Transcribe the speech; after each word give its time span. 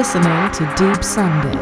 Listening 0.00 0.50
to 0.52 0.64
Deep 0.78 1.04
Sunday. 1.04 1.58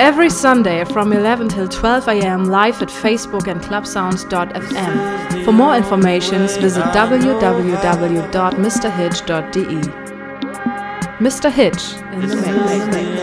Every 0.00 0.30
Sunday 0.30 0.84
from 0.84 1.12
11 1.12 1.48
till 1.50 1.68
12 1.68 2.08
am 2.08 2.46
live 2.46 2.82
at 2.82 2.88
Facebook 2.88 3.46
and 3.46 3.60
clubsounds.fm. 3.60 5.44
For 5.44 5.52
more 5.52 5.76
information, 5.76 6.38
visit 6.40 6.82
www.mrhitch.de. 6.86 7.42
Mr. 11.20 11.52
Hitch 11.52 11.94
in 12.14 12.20
the 12.28 12.34
mix. 12.90 13.15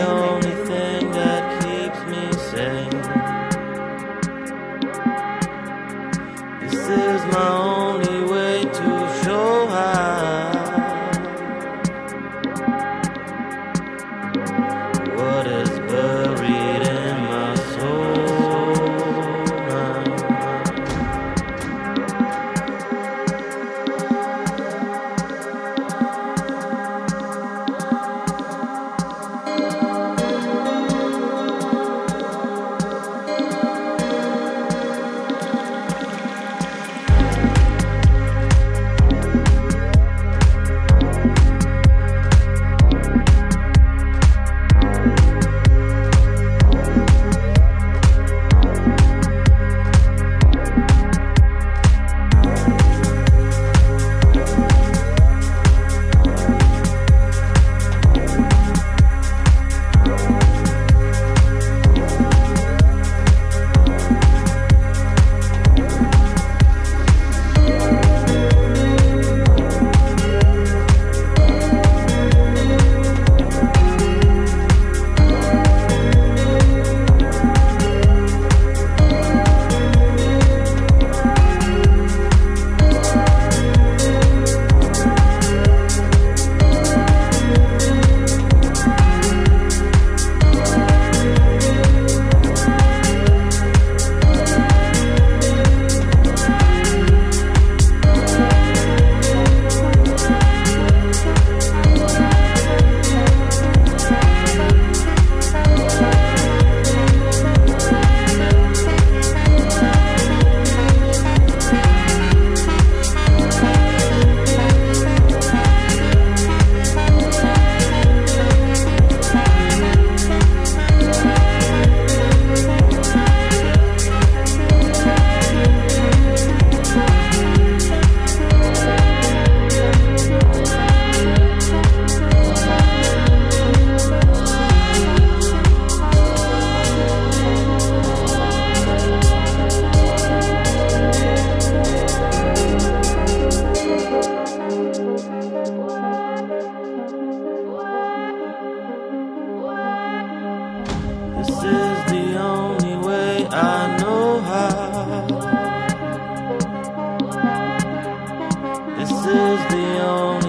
This 159.04 159.12
is 159.12 159.26
the 159.26 160.02
only 160.02 160.43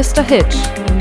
Mr. 0.00 0.24
Hitch 0.24 0.99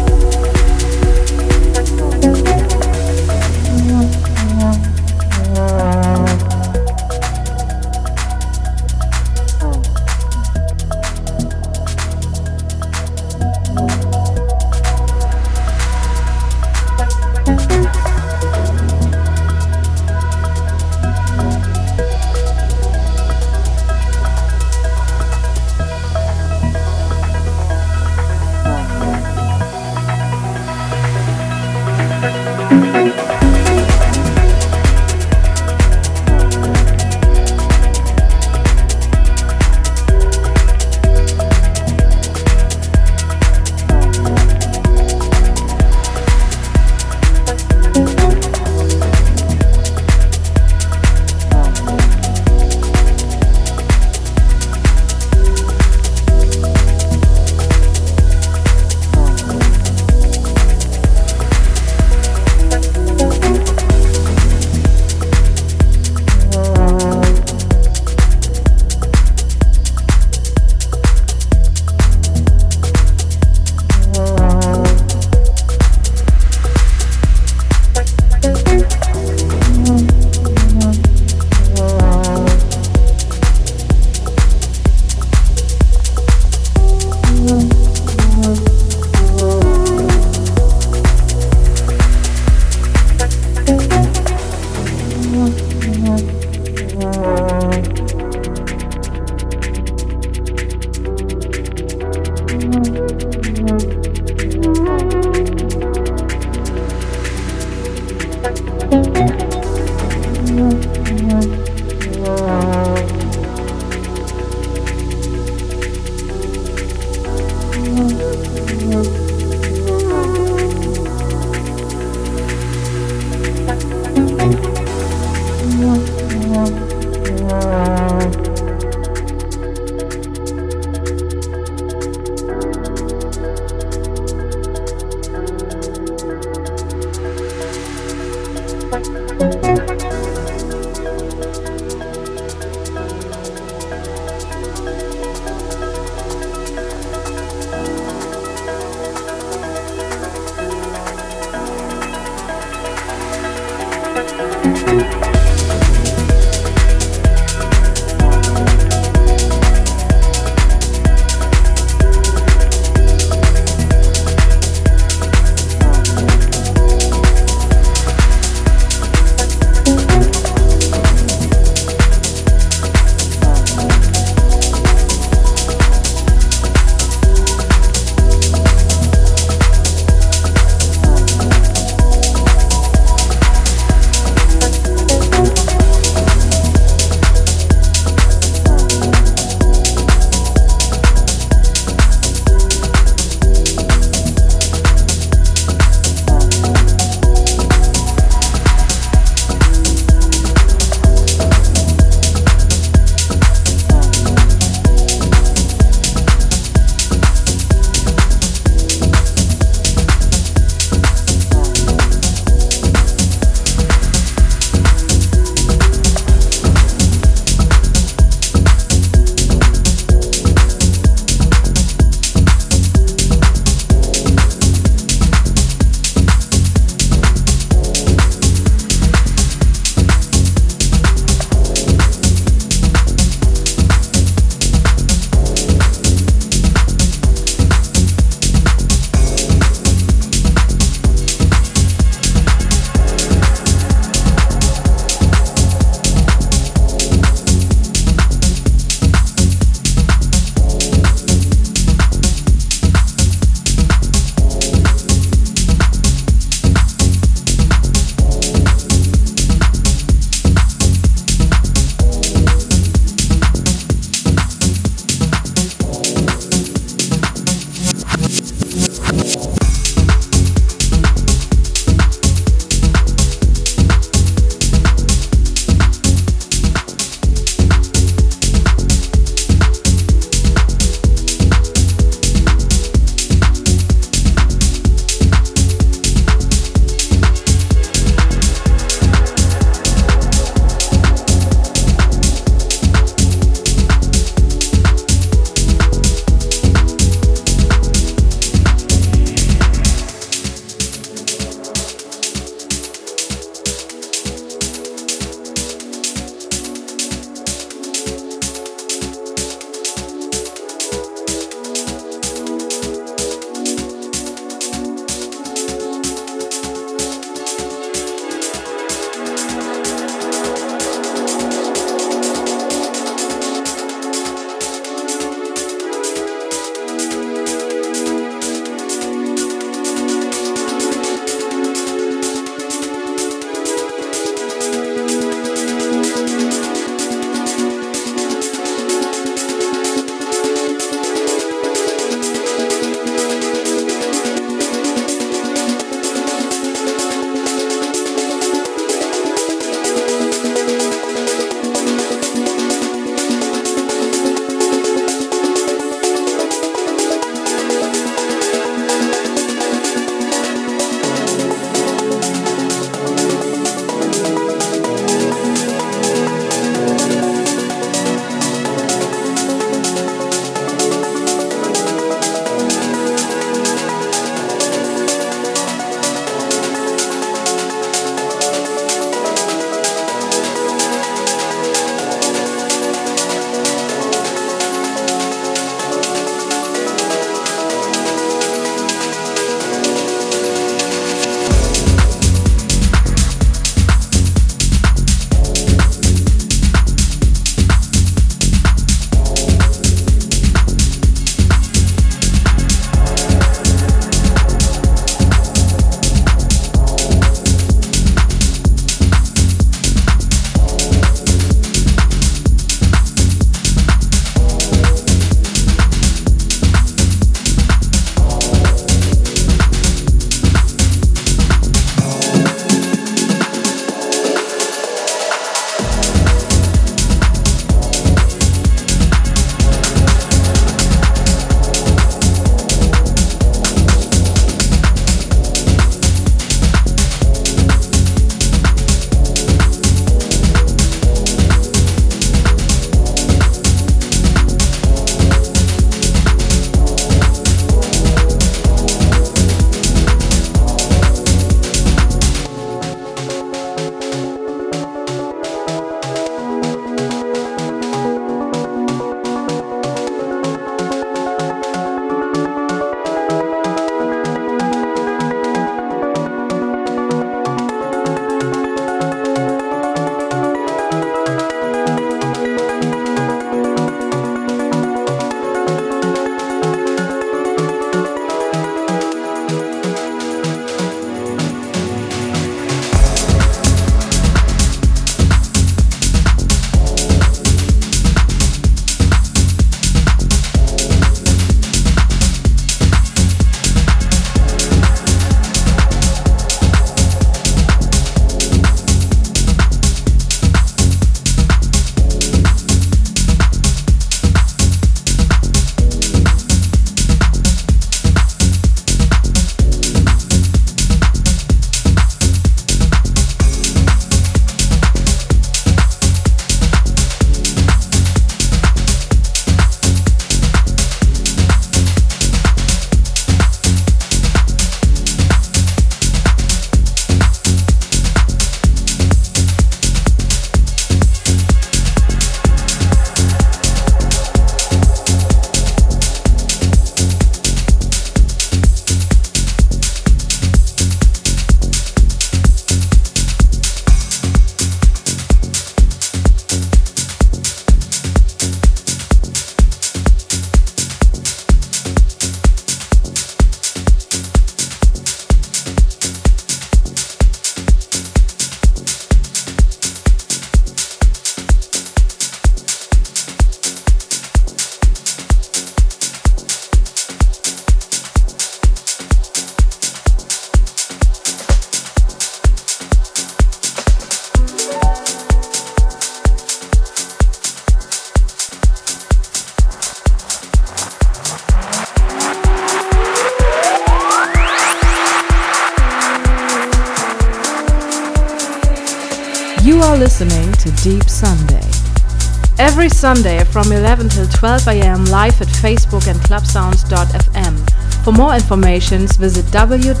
Sunday 593.04 593.44
from 593.44 593.70
11 593.70 594.08
till 594.08 594.26
12 594.26 594.66
am 594.68 595.04
live 595.04 595.38
at 595.42 595.48
Facebook 595.48 596.08
and 596.08 596.18
clubsounds.fm. 596.20 597.54
For 598.02 598.12
more 598.12 598.34
information, 598.34 599.06
visit 599.08 599.44
www.mrhitch.de. 599.52 600.00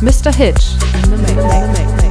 Mr. 0.00 0.32
Hitch 0.32 0.74
in 1.02 1.10
the 1.10 1.16
mix. 1.16 2.05